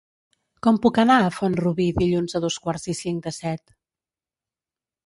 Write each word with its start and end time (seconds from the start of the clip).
Com 0.67 0.79
puc 0.85 0.97
anar 1.03 1.17
a 1.25 1.27
Font-rubí 1.35 1.87
dilluns 1.99 2.35
a 2.35 2.43
dos 2.47 2.59
quarts 2.65 2.91
i 2.95 2.97
cinc 3.05 3.25
de 3.31 3.39
set? 3.41 3.67